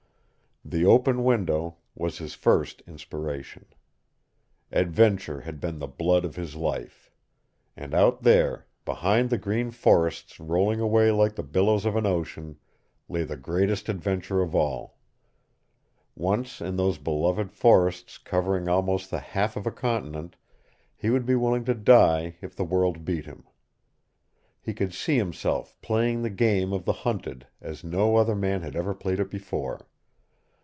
[0.63, 3.65] The open window was his first inspiration.
[4.71, 7.09] Adventure had been the blood of his life.
[7.75, 12.59] And out there, behind the green forests rolling away like the billows of an ocean,
[13.09, 14.99] lay the greatest adventure of all.
[16.15, 20.35] Once in those beloved forests covering almost the half of a continent,
[20.95, 23.45] he would be willing to die if the world beat him.
[24.61, 28.75] He could see himself playing the game of the hunted as no other man had
[28.75, 29.87] ever played it before.